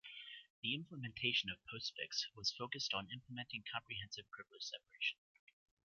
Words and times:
The 0.63 0.73
implementation 0.73 1.51
of 1.51 1.59
Postfix 1.71 2.23
was 2.35 2.55
focused 2.57 2.91
on 2.91 3.11
implementing 3.11 3.63
comprehensive 3.71 4.27
privilege 4.31 4.63
separation. 4.63 5.19